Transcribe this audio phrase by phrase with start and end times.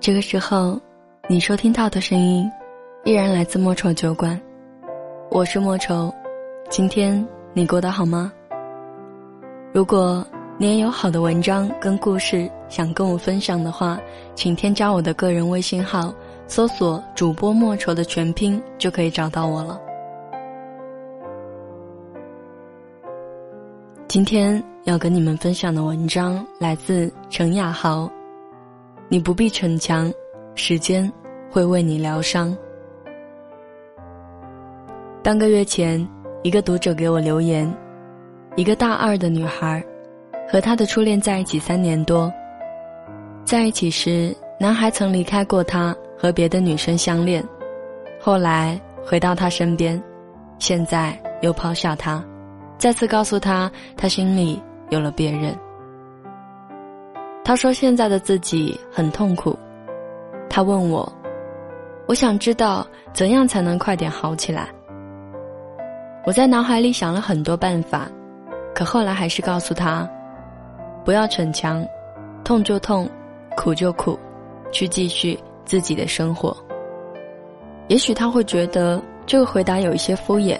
[0.00, 0.80] 这个时候，
[1.28, 2.48] 你收听到的声音，
[3.04, 4.40] 依然来自莫愁酒馆。
[5.28, 6.14] 我是莫愁，
[6.70, 8.32] 今天你过得好吗？
[9.72, 10.24] 如果
[10.56, 13.98] 你也有好的文章跟故事想跟我分享的话，
[14.36, 16.14] 请添加我的个人微信号，
[16.46, 19.80] 搜索“主播莫愁”的全拼，就可以找到我了。
[24.06, 28.08] 今天要跟你们分享的文章来自陈雅豪。
[29.10, 30.12] 你不必逞强，
[30.54, 31.10] 时间
[31.50, 32.54] 会为你疗伤。
[35.24, 36.06] 半个月前，
[36.42, 37.74] 一个读者给我留言：
[38.54, 39.82] 一个大二的女孩，
[40.50, 42.30] 和她的初恋在一起三年多。
[43.44, 47.42] 在一起时，男孩曾离开过她，和别的女生相恋，
[48.20, 50.00] 后来回到她身边，
[50.58, 52.22] 现在又抛下她，
[52.76, 55.56] 再次告诉她，他心里有了别人。
[57.48, 59.58] 他说：“现在的自己很痛苦。”
[60.50, 61.10] 他问我
[62.06, 64.68] ：“我想知道怎样才能快点好起来。”
[66.26, 68.06] 我在脑海里想了很多办法，
[68.74, 70.06] 可后来还是告诉他
[71.06, 71.82] ：“不要逞强，
[72.44, 73.08] 痛就痛，
[73.56, 74.18] 苦就苦，
[74.70, 76.54] 去继续自己的生活。”
[77.88, 80.58] 也许他会觉得这个回答有一些敷衍，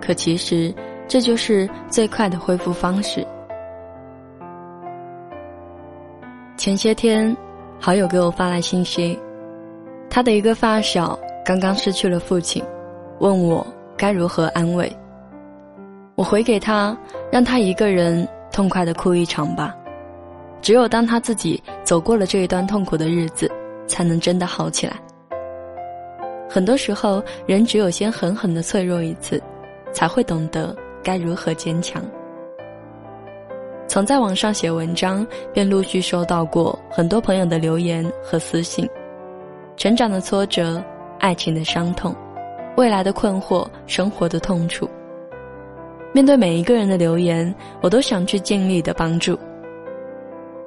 [0.00, 0.74] 可其实
[1.06, 3.24] 这就是最快的恢复方式。
[6.60, 7.34] 前些天，
[7.80, 9.18] 好友给我发来信息，
[10.10, 12.62] 他的一个发小刚刚失去了父亲，
[13.18, 14.94] 问我该如何安慰。
[16.16, 16.94] 我回给他，
[17.32, 19.74] 让他一个人痛快的哭一场吧。
[20.60, 23.50] 只有当他自己走过了这一段痛苦的日子，
[23.86, 24.92] 才能真的好起来。
[26.46, 29.42] 很多时候，人只有先狠狠的脆弱一次，
[29.94, 32.04] 才会懂得该如何坚强。
[33.90, 38.88] 曾在网上写文章，便陆续收到过很多朋友的留言和私信，
[39.76, 40.80] 成长的挫折，
[41.18, 42.14] 爱情的伤痛，
[42.76, 44.88] 未来的困惑，生活的痛楚。
[46.14, 49.36] 面对每一个人的留言，我都想去尽力的帮助。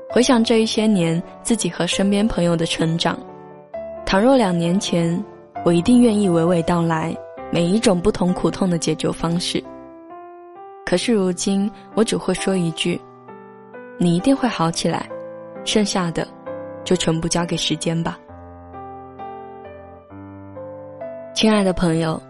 [0.09, 3.17] 回想这一些年自己和身边朋友的成长，
[4.05, 5.17] 倘若两年前，
[5.63, 7.15] 我一定愿意娓娓道来
[7.53, 9.63] 每一种不同苦痛的解决方式。
[10.85, 12.99] 可是如今，我只会说一句。
[13.97, 15.07] 你一定会好起来，
[15.63, 16.27] 剩下的
[16.83, 18.17] 就全部交给时间吧。
[21.33, 22.21] 亲爱的朋友，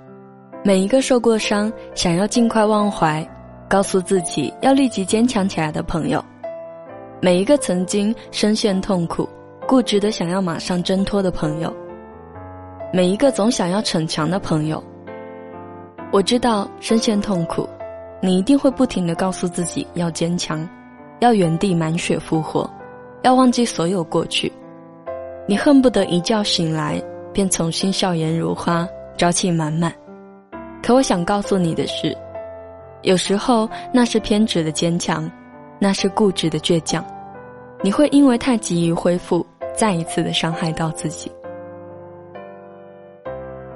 [0.63, 3.25] 每一个受过伤、想要尽快忘怀、
[3.69, 6.24] 告诉自己要立即坚强起来的朋友，
[7.22, 9.28] 每一个曾经深陷痛苦、
[9.68, 11.74] 固执的想要马上挣脱的朋友，
[12.91, 14.84] 每一个总想要逞强的朋友，
[16.12, 17.68] 我知道深陷痛苦，
[18.22, 20.68] 你一定会不停的告诉自己要坚强。
[21.23, 22.69] 要原地满血复活，
[23.22, 24.51] 要忘记所有过去。
[25.47, 27.01] 你恨不得一觉醒来
[27.31, 28.85] 便重新笑颜如花，
[29.16, 29.89] 朝气满满。
[30.81, 32.13] 可我想告诉你的是，
[33.03, 35.31] 有时候那是偏执的坚强，
[35.79, 37.01] 那是固执的倔强。
[37.81, 41.31] 你会因为太急于恢复，再一次的伤害到自己。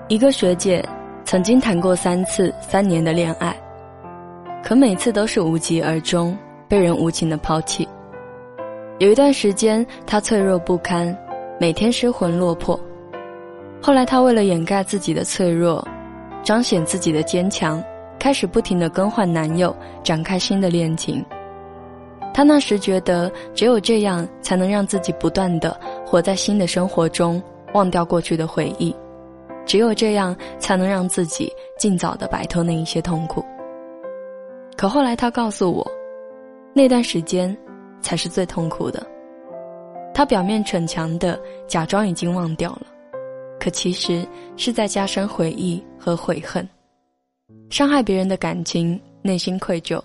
[0.09, 0.83] 一个学姐
[1.23, 3.55] 曾经谈过三次三年的恋爱，
[4.61, 6.37] 可每次都是无疾而终。
[6.67, 7.87] 被人无情的抛弃，
[8.99, 11.17] 有一段时间，他脆弱不堪，
[11.59, 12.77] 每天失魂落魄。
[13.81, 15.87] 后来，他为了掩盖自己的脆弱，
[16.43, 17.81] 彰显自己的坚强，
[18.19, 19.73] 开始不停的更换男友，
[20.03, 21.23] 展开新的恋情。
[22.33, 27.41] 他那时觉得，只有这样，才能让自己不断的活在新的生活中，
[27.73, 28.93] 忘掉过去的回忆。
[29.65, 33.43] 只有这样，才能让自己尽早的摆脱那一些痛苦。
[34.75, 35.85] 可后来，他告诉我。
[36.77, 37.57] 那段时间，
[38.01, 39.03] 才是最痛苦的。
[40.13, 42.85] 他表面逞强的假装已经忘掉了，
[43.59, 44.23] 可其实
[44.57, 46.69] 是在加深回忆和悔恨，
[47.71, 49.99] 伤害别人的感情，内心愧疚，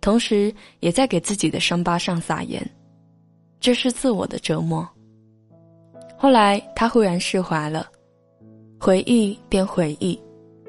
[0.00, 2.68] 同时也在给自己的伤疤上撒盐，
[3.60, 4.86] 这是自我的折磨。
[6.16, 7.86] 后来他忽然释怀了，
[8.80, 10.20] 回忆便回忆，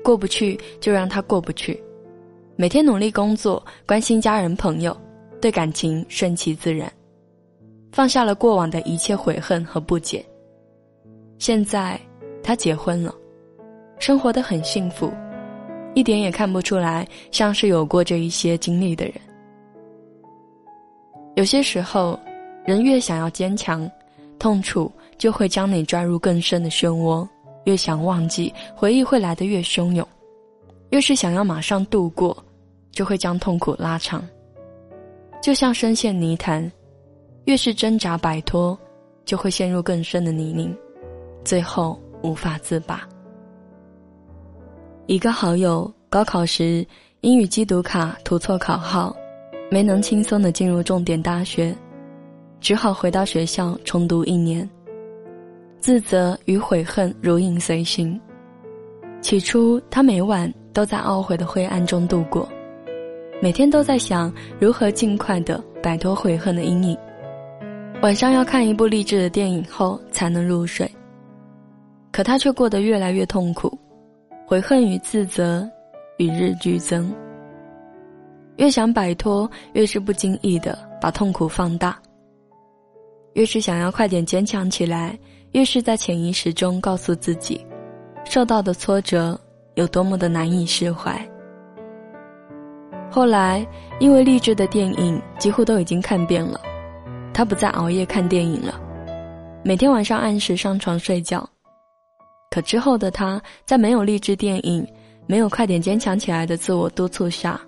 [0.04, 1.84] 过不去就让他过不去，
[2.56, 4.96] 每天努力工作，关心家人朋友。
[5.42, 6.92] 对感情顺其自然，
[7.92, 10.26] 放下了过往的一切悔恨和不解。
[11.38, 12.00] 现在，
[12.44, 13.14] 他结婚了，
[14.00, 15.12] 生活的很幸福，
[15.94, 19.14] 一点也看不出来像是有过这一些经历的人。
[21.36, 22.20] 有些时候，
[22.66, 23.90] 人越想要坚强，
[24.38, 27.26] 痛楚就会将你抓入更深的漩涡；
[27.64, 30.06] 越想忘记，回忆会来得越汹涌；
[30.90, 32.36] 越是想要马上度过，
[32.92, 34.22] 就会将痛苦拉长。
[35.42, 36.70] 就像深陷泥潭，
[37.46, 38.78] 越是挣扎摆脱，
[39.24, 40.76] 就会陷入更深的泥泞，
[41.46, 43.08] 最后无法自拔。
[45.08, 46.86] 一个好友高考时
[47.22, 49.16] 英语机读卡涂错考号，
[49.72, 51.74] 没能轻松的进入重点大学，
[52.60, 54.70] 只好回到学校重读一年。
[55.80, 58.20] 自责与悔恨如影随形。
[59.22, 62.48] 起初，他每晚都在懊悔的灰暗中度过，
[63.42, 66.98] 每天都在想如何尽快的摆脱悔恨的阴影。
[68.02, 70.90] 晚上要看一部励志的电影后才能入睡，
[72.12, 73.78] 可他却过得越来越痛苦，
[74.46, 75.70] 悔恨与自责
[76.18, 77.14] 与日俱增。
[78.58, 81.94] 越想摆脱，越是不经意的把痛苦放大；
[83.34, 85.18] 越是想要快点坚强起来，
[85.54, 87.66] 越是在潜意识中告诉自己，
[88.26, 89.40] 受到的挫折
[89.76, 91.26] 有多么的难以释怀。
[93.12, 93.66] 后来，
[94.00, 96.60] 因为励志的电影几乎都已经看遍了。
[97.34, 98.80] 他不再熬夜看电影了，
[99.64, 101.48] 每天晚上按时上床睡觉。
[102.52, 104.86] 可之后的他，在没有励志电影、
[105.26, 107.60] 没有快点坚强起来的自我督促下，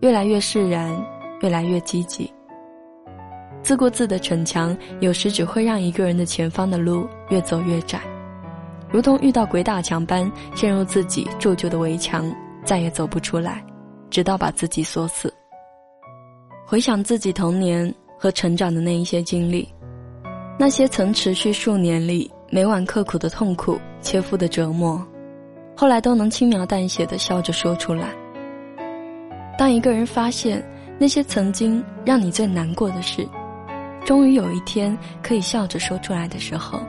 [0.00, 0.94] 越来越释然，
[1.40, 2.32] 越来越积极。
[3.62, 8.00] 自顾自的逞强，有时只会让一个人的前方的路越走越窄，
[8.90, 12.30] 如同遇到鬼打墙般陷入自己铸就的围墙，
[12.64, 13.64] 再也走不出来，
[14.10, 15.32] 直到把自己锁死。
[16.66, 17.94] 回想自己童年。
[18.20, 19.72] 和成长的那一些经历，
[20.58, 25.06] 那些曾持续数年里每晚刻苦的痛苦、切肤的折磨，
[25.76, 28.08] 后来都能轻描淡写的笑着说出来。
[29.56, 30.60] 当一个人发现
[30.98, 33.24] 那些曾经让你最难过的事，
[34.04, 36.80] 终于有一天可以笑着说出来的时候，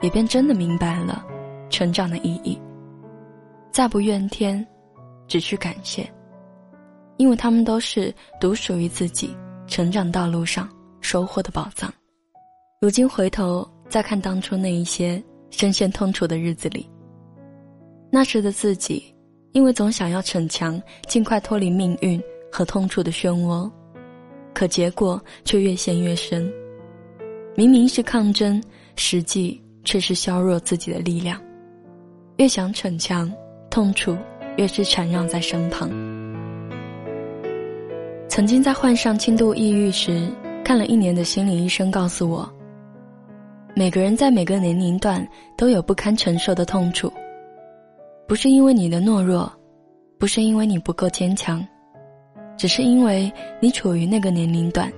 [0.00, 1.22] 也便真的明白了
[1.68, 2.58] 成长的意义。
[3.70, 4.66] 再不怨天，
[5.32, 6.06] 只需感谢，
[7.16, 9.34] 因为他们都是独属于自己。
[9.66, 10.68] 成长道路上
[11.00, 11.90] 收获的宝藏，
[12.82, 16.86] 如今回头再看当初那一些深陷痛楚的日子里，
[18.10, 19.02] 那时的自己，
[19.52, 23.70] 因为总想要逞强，尽快脱离命运和痛楚的漩涡，
[24.52, 26.52] 可结果却越陷越深。
[27.56, 28.62] 明明是抗争，
[28.96, 31.40] 实际却是削弱自己的力量。
[32.36, 33.32] 越想逞强，
[33.70, 34.14] 痛楚
[34.56, 35.90] 越是缠绕在身旁。
[38.28, 40.26] 曾经在患上轻度抑郁时，
[40.64, 42.50] 看了一年的心理医生告诉我，
[43.74, 45.26] 每个人在每个年龄段
[45.56, 47.12] 都有不堪承受的痛楚，
[48.26, 49.52] 不是因为你的懦弱，
[50.18, 51.62] 不是因为你不够坚强，
[52.56, 54.90] 只是因为你处于那个年龄段。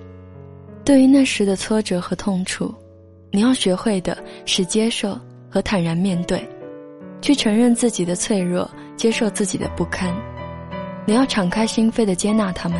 [0.85, 2.73] 对于那时的挫折和痛楚，
[3.33, 5.19] 你要学会的是接受
[5.51, 6.47] 和坦然面对，
[7.25, 10.15] 去承认自己的脆弱，接受自己的不堪，
[11.07, 12.79] 你要敞开心扉的接纳他们。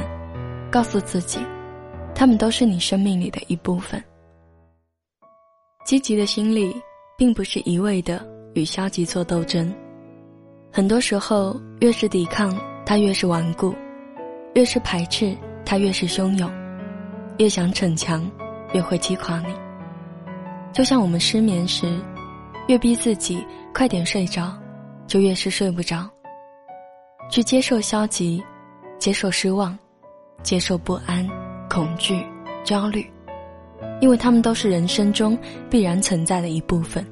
[0.71, 1.41] 告诉自己，
[2.15, 4.05] 他们都是你生命里的一部分。
[5.87, 6.77] 积极的心理，
[7.17, 9.75] 并不是一味的与消极做斗争。
[10.71, 12.55] 很多时候，越是抵抗，
[12.85, 13.75] 它越是顽固；
[14.53, 16.51] 越是排斥，它越是汹涌；
[17.39, 18.31] 越想逞强，
[18.75, 19.55] 越会击垮你。
[20.71, 21.99] 就像我们失眠时，
[22.67, 23.45] 越逼自己
[23.75, 24.53] 快点睡着，
[25.07, 26.09] 就越是睡不着。
[27.31, 28.43] 去接受消极，
[28.99, 29.77] 接受失望。
[30.43, 31.27] 接受不安、
[31.71, 32.23] 恐惧、
[32.65, 33.11] 焦虑，
[34.03, 35.39] 因为他们都是人生中
[35.71, 37.03] 必然存在的一部分。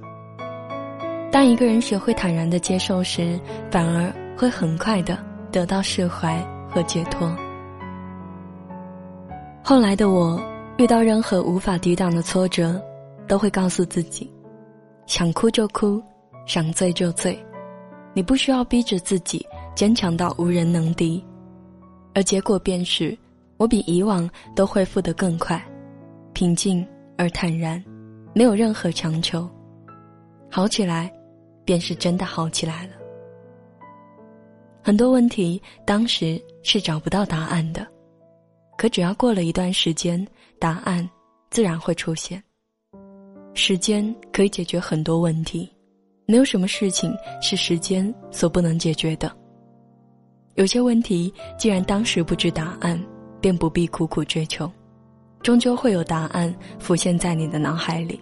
[1.30, 5.18] 当一个人学会坦然的接受时，反而会很快的
[5.50, 6.38] 得到释怀
[6.68, 7.34] 和解脱。
[9.64, 10.38] 后来的我，
[10.76, 12.78] 遇到任何无法抵挡的挫折，
[13.26, 14.30] 都会告诉自己：
[15.12, 16.02] 想哭就哭，
[16.46, 17.38] 想醉就醉，
[18.14, 21.22] 你不需要逼着自己坚强到无人能敌。
[22.14, 23.14] 而结果便是，
[23.58, 24.26] 我比以往
[24.56, 25.62] 都恢复得更快，
[26.32, 26.82] 平静
[27.18, 27.84] 而坦然，
[28.32, 29.46] 没有任何强求。
[30.50, 31.12] 好起来，
[31.62, 32.94] 便是真的好起来了。
[34.82, 37.86] 很多问题当时是找不到答案的，
[38.78, 40.26] 可只要过了一段时间，
[40.58, 41.06] 答案
[41.50, 42.42] 自然会出现。
[43.54, 45.70] 时间可以解决很多问题，
[46.26, 49.30] 没有什么事情是时间所不能解决的。
[50.54, 53.02] 有些问题，既然当时不知答案，
[53.40, 54.70] 便不必苦苦追求，
[55.42, 58.20] 终究会有答案浮现在你的脑海里。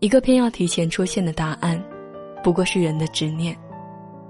[0.00, 1.82] 一个偏要提前出现的答案，
[2.42, 3.56] 不过是人的执念，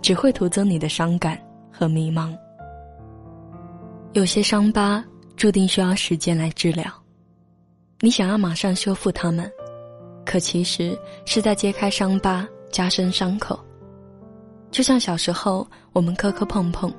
[0.01, 1.39] 只会徒增你的伤感
[1.73, 2.37] 和迷茫。
[4.13, 6.85] 有些伤疤注定需要时间来治疗，
[8.00, 9.50] 你想要马上修复它们，
[10.25, 13.59] 可其实是在揭开伤疤，加深伤口。
[14.71, 16.93] 就像小时候，我们磕磕碰碰，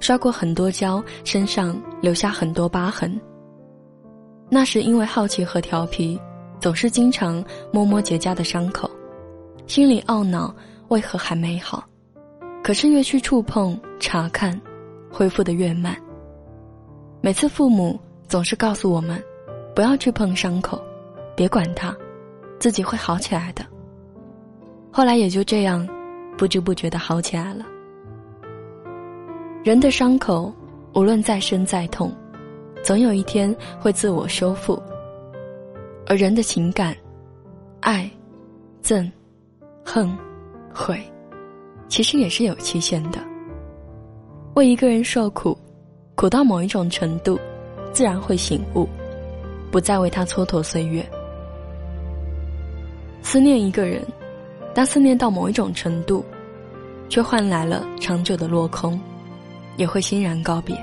[0.00, 3.18] 摔过很多跤，身上留下很多疤痕。
[4.50, 6.20] 那时因为好奇和调皮，
[6.60, 8.90] 总是经常摸摸结痂的伤口，
[9.66, 10.54] 心里懊恼
[10.88, 11.82] 为何还没好。
[12.62, 14.60] 可是越去触碰、查看，
[15.10, 15.96] 恢复的越慢。
[17.22, 17.98] 每次父母
[18.28, 19.22] 总是告诉我们，
[19.74, 20.80] 不要去碰伤口，
[21.34, 21.94] 别管它，
[22.60, 23.64] 自己会好起来的。
[24.92, 25.86] 后来也就这样，
[26.38, 27.66] 不知不觉的好起来了。
[29.64, 30.52] 人的伤口，
[30.94, 32.12] 无论再深再痛，
[32.82, 34.80] 总有一天会自我修复。
[36.06, 36.94] 而人的情感，
[37.80, 38.08] 爱、
[38.82, 39.10] 憎、
[39.84, 40.16] 恨、
[40.72, 41.00] 悔。
[41.88, 43.18] 其实也是有期限的。
[44.54, 45.56] 为一个人受苦，
[46.14, 47.38] 苦到某一种程度，
[47.92, 48.88] 自然会醒悟，
[49.74, 51.04] 不再为他蹉跎岁月。
[53.24, 54.06] 思念一个人，
[54.72, 56.24] 当思念到某一种程度，
[57.08, 59.00] 却换来了长久的落空，
[59.76, 60.76] 也会欣然告别。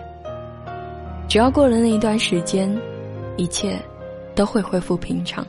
[1.30, 2.70] 只要过了那一段时间，
[3.38, 3.80] 一切
[4.36, 5.48] 都会恢复平常。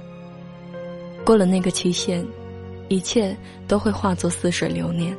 [1.24, 2.24] 过了那个期限，
[2.86, 5.12] 一切都会化作似水流年。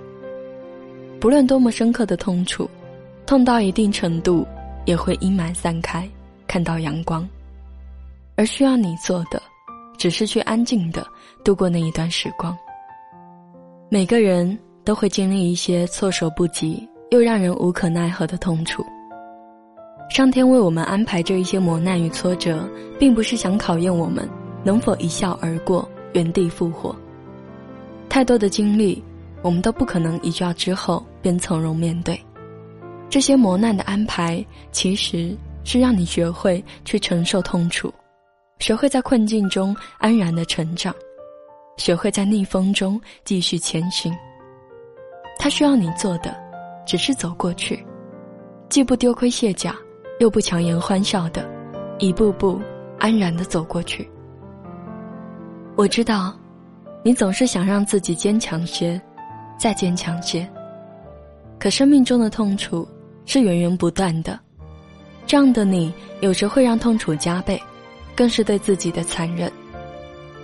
[1.20, 2.70] 不论多么深刻的痛楚，
[3.26, 4.48] 痛到一定程度，
[4.86, 6.08] 也会阴霾散开，
[6.48, 7.28] 看到阳光。
[8.36, 9.42] 而需要你做的，
[9.98, 11.06] 只是去安静的
[11.44, 12.58] 度过那一段时光。
[13.90, 18.86] 每个人都会经历一些措手不及又让人无可奈何的痛楚。
[20.10, 22.68] 上天为我们安排这一些磨难与挫折，
[23.00, 24.28] 并不是想考验我们
[24.64, 26.96] 能否一笑而过，原地复活。
[28.10, 29.04] 太多的经历。
[29.44, 32.18] 我们都不可能一觉之后便从容面对，
[33.10, 35.36] 这些磨难的安排，其实
[35.66, 37.94] 是让你学会去承受痛楚，
[38.64, 40.96] 学会在困境中安然的成长，
[41.76, 44.16] 学会在逆风中继续前行。
[45.38, 46.34] 他需要你做的，
[46.86, 47.86] 只是走过去，
[48.70, 49.76] 既不丢盔卸甲，
[50.22, 51.46] 又不强颜欢笑的，
[52.00, 52.62] 一步步
[53.00, 54.10] 安然的走过去。
[55.76, 56.34] 我知道，
[57.04, 58.98] 你总是想让自己坚强些。
[59.60, 60.50] 再坚强些。
[61.60, 62.88] 可生命中的痛楚
[63.26, 64.40] 是源源不断的，
[65.28, 67.62] 这样的你有时会让痛楚加倍，
[68.16, 69.52] 更是对自己的残忍。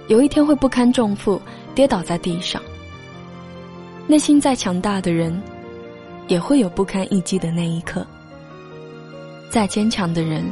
[0.07, 1.41] 有一天会不堪重负，
[1.75, 2.61] 跌倒在地上。
[4.07, 5.41] 内心再强大的人，
[6.27, 8.05] 也会有不堪一击的那一刻。
[9.51, 10.43] 再坚强的人，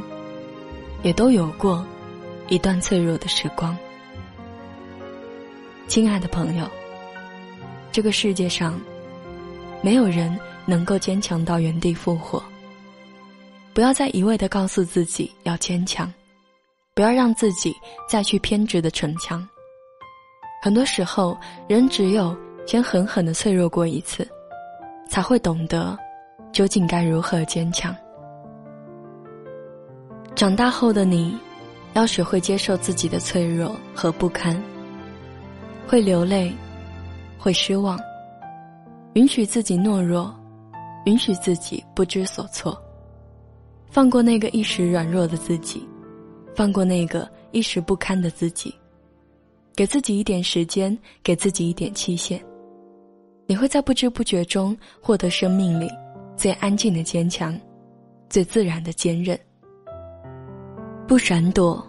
[1.04, 1.86] 也都有过
[2.50, 3.76] 一段脆弱的时光。
[5.88, 6.68] 亲爱的朋友。
[7.92, 8.80] 这个世界上，
[9.82, 12.44] 没有人能够坚强到原地复活。
[13.74, 16.12] 不要再一味的告诉自己要坚强，
[16.98, 17.76] 不要让自己
[18.10, 19.48] 再去偏执的逞强。
[20.64, 21.38] 很多时候，
[21.70, 22.36] 人只有
[22.66, 24.28] 先狠狠的脆弱过一次，
[25.08, 25.96] 才会懂得
[26.52, 27.96] 究竟该如何坚强。
[30.34, 31.38] 长大后的你，
[31.94, 34.60] 要学会接受自己的脆弱和不堪，
[35.88, 36.52] 会流泪。
[37.38, 37.98] 会失望，
[39.14, 40.36] 允许自己懦弱，
[41.06, 42.76] 允许自己不知所措，
[43.92, 45.87] 放过那个一时软弱的自己，
[46.58, 48.74] 放过那个一时不堪的自己，
[49.76, 52.44] 给自己一点时间，给自己一点期限，
[53.46, 55.88] 你会在不知不觉中获得生命里
[56.36, 57.56] 最安静的坚强，
[58.28, 59.40] 最自然的坚韧。
[61.08, 61.86] 不闪躲，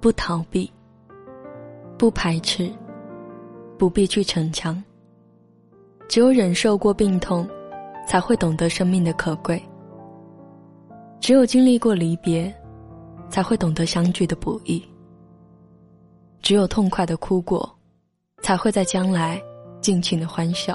[0.00, 0.68] 不逃避，
[1.96, 2.68] 不排斥。
[3.78, 4.82] 不必去逞强。
[6.08, 7.48] 只有忍受过病痛，
[8.08, 9.56] 才会懂得生命的可贵；
[11.20, 12.52] 只有经历过离别，
[13.28, 14.80] 才会懂得相聚的不易；
[16.40, 17.68] 只有痛快的哭过，
[18.42, 19.42] 才会在将来
[19.80, 20.74] 尽情的欢笑；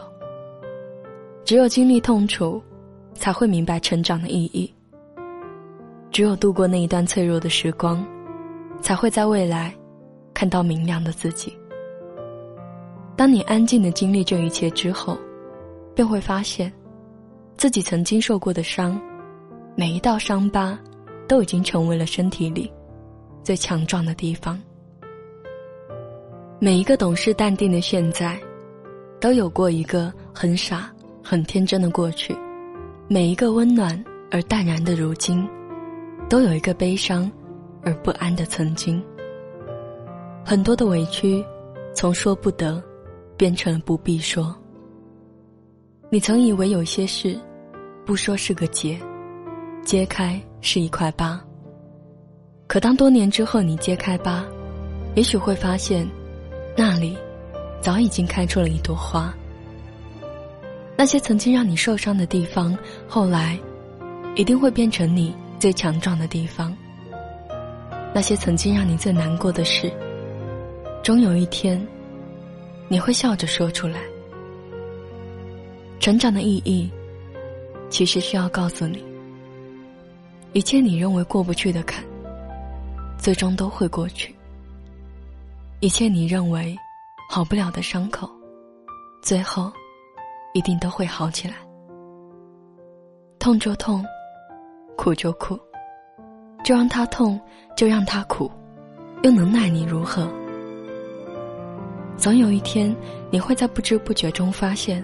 [1.43, 2.61] 只有经历痛楚，
[3.13, 4.71] 才会明白成长的意义；
[6.11, 8.05] 只有度过那一段脆弱的时光，
[8.81, 9.73] 才会在未来
[10.33, 11.51] 看到明亮的自己。
[13.15, 15.17] 当你安静的经历这一切之后，
[15.95, 16.71] 便会发现，
[17.57, 18.99] 自己曾经受过的伤，
[19.75, 20.77] 每一道伤疤，
[21.27, 22.71] 都已经成为了身体里
[23.43, 24.59] 最强壮的地方。
[26.59, 28.39] 每一个懂事淡定的现在，
[29.19, 30.91] 都有过一个很傻、
[31.23, 32.33] 很天真的过去；
[33.07, 34.01] 每一个温暖
[34.31, 35.47] 而淡然的如今，
[36.29, 37.29] 都有一个悲伤
[37.83, 39.03] 而不安的曾经。
[40.45, 41.43] 很多的委屈，
[41.93, 42.81] 从说不得。
[43.35, 44.55] 变成了不必说。
[46.09, 47.37] 你曾以为有些事，
[48.05, 48.97] 不说是个结，
[49.83, 51.39] 揭开是一块疤。
[52.65, 54.43] 可当多年之后你揭开疤，
[55.13, 56.09] 也许会发现，
[56.75, 57.15] 那里
[57.81, 59.31] 早已经开出了一朵花。
[60.97, 62.75] 那些曾经让你受伤的地方，
[63.07, 63.59] 后来
[64.35, 66.75] 一定会变成你最强壮的地方。
[68.13, 69.91] 那些曾经让你最难过的事，
[71.03, 71.85] 终有一天，
[72.87, 73.99] 你会笑着说出来。
[75.99, 76.89] 成长的意义，
[77.89, 79.03] 其实是要告诉你，
[80.53, 82.03] 一切你认为过不去的坎，
[83.17, 84.31] 最终都会过去；
[85.79, 86.77] 一切你认为
[87.27, 88.29] 好不了的伤口，
[89.23, 89.71] 最后
[90.53, 91.55] 一定都会好起来。
[93.39, 94.05] 痛就痛，
[94.95, 95.59] 苦就苦，
[96.63, 97.41] 就让它痛，
[97.75, 98.49] 就让它苦，
[99.23, 100.31] 又能奈你如何？
[102.15, 102.95] 总有一天，
[103.31, 105.03] 你会在不知不觉中发现，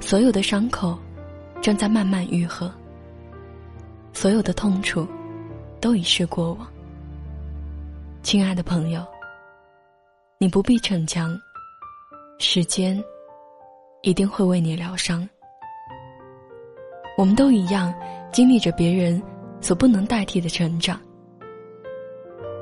[0.00, 0.98] 所有的伤口
[1.60, 2.72] 正在慢慢愈合，
[4.12, 5.06] 所有的痛楚
[5.80, 6.66] 都已是过往。
[8.22, 9.04] 亲爱的朋友，
[10.38, 11.34] 你不必逞强，
[12.38, 13.02] 时间
[14.02, 15.26] 一定会为你疗伤。
[17.16, 17.92] 我们都一样，
[18.32, 19.22] 经历着别人
[19.60, 21.00] 所不能代替的成长。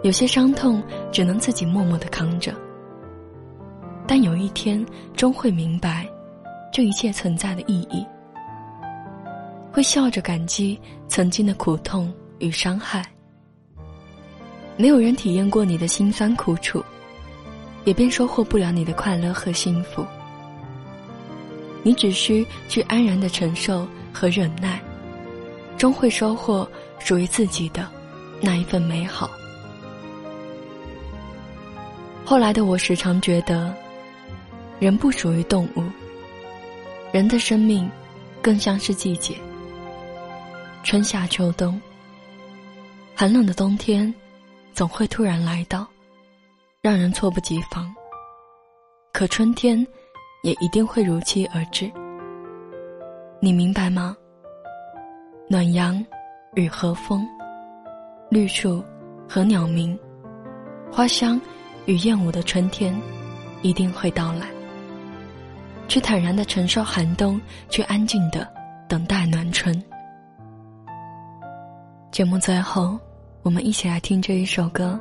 [0.05, 2.55] 有些伤痛只能自己默默的扛着。
[4.07, 6.09] 但有一天，终会明白，
[6.73, 8.07] 这一切存在的意义。
[9.73, 13.05] 会笑着感激曾经的苦痛与伤害。
[14.77, 16.85] 没有人体验过你的辛酸苦楚，
[17.85, 20.05] 也便收获不了你的快乐和幸福。
[21.83, 24.81] 你只需去安然的承受和忍耐，
[25.77, 27.89] 终会收获属于自己的
[28.41, 29.31] 那一份美好。
[32.25, 33.75] 后来的我时常觉得。
[34.81, 35.83] 人不属于动物，
[37.11, 37.91] 人的生命
[38.41, 39.35] 更像是季节。
[40.89, 41.79] 春夏秋冬，
[43.15, 44.13] 寒冷的冬天
[44.73, 45.87] 总会突然来到，
[46.81, 47.95] 让人猝不及防。
[49.13, 49.87] 可春天
[50.43, 51.93] 也一定会如期而至。
[53.39, 54.17] 你明白吗？
[55.47, 56.03] 暖阳
[56.55, 57.29] 与和风，
[58.31, 58.83] 绿树
[59.29, 59.95] 和鸟鸣，
[60.91, 61.39] 花香
[61.85, 62.99] 与燕舞的春天
[63.61, 64.47] 一定会到来。
[65.87, 68.51] 去坦然的承受寒冬，去安静的
[68.89, 69.85] 等待暖春。
[72.11, 72.99] 节目最后，
[73.43, 74.99] 我们一起来听这一首歌，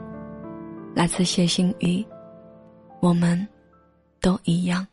[0.93, 2.01] 来自谢欣宇，
[2.99, 3.47] 《我们
[4.19, 4.85] 都一样》。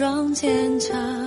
[0.00, 1.19] 装坚强。